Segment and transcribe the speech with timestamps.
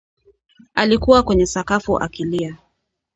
[0.75, 2.57] Alikuwa kwenye sakafu akilia